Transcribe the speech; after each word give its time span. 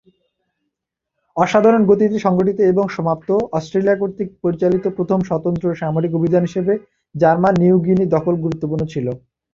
অসাধারণ 1.37 1.81
গতিতে 1.85 2.17
সংগঠিত 2.19 2.57
এবং 2.71 2.85
সমাপ্ত, 2.95 3.29
অস্ট্রেলিয়া 3.57 3.97
কর্তৃক 3.97 4.29
পরিচালিত 4.43 4.85
প্রথম 4.97 5.19
স্বতন্ত্র 5.29 5.65
সামরিক 5.81 6.11
অভিযান 6.15 6.43
হিসাবে 6.47 6.73
জার্মান 7.15 7.53
নিউ 7.61 7.75
গিনি 7.85 8.05
দখল 8.15 8.35
গুরুত্বপূর্ণ 8.43 8.83
ছিল। 8.93 9.07